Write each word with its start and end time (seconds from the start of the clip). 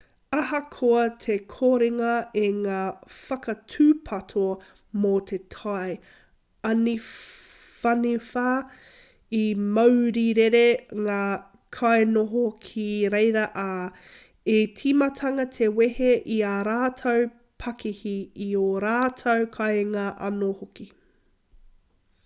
ahakoa 0.35 1.01
te 1.23 1.33
korenga 1.55 2.13
o 2.39 2.45
ngā 2.61 2.77
whakatūpato 3.17 4.45
mō 5.03 5.11
te 5.31 5.37
tai 5.55 5.83
āniwhaniwha 6.69 8.47
i 9.41 9.43
maurirere 9.77 10.63
ngā 11.09 11.19
kainoho 11.79 12.43
ki 12.65 12.87
reira 13.17 13.45
ā 13.67 13.69
i 14.57 14.59
timata 14.83 15.33
te 15.59 15.69
wehe 15.83 16.11
i 16.39 16.41
ā 16.55 16.57
rātou 16.71 17.23
pakihi 17.67 18.19
i 18.49 18.51
ō 18.65 18.67
rātou 18.89 19.47
kāinga 19.61 20.11
anō 20.33 20.53
hoki 20.65 20.93